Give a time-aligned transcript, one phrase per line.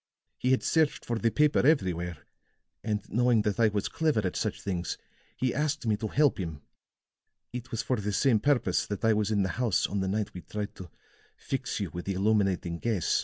[0.39, 2.25] He had searched for the paper everywhere;
[2.83, 4.97] and knowing that I was clever at such things,
[5.37, 6.63] he asked me to help him.
[7.53, 10.33] It was for the same purpose that I was in the house on the night
[10.33, 10.89] we tried to
[11.37, 13.19] fix you with the illuminating gas.